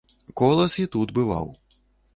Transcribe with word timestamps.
Колас 0.41 0.75
і 0.85 0.87
тут 0.97 1.15
бываў! 1.19 1.47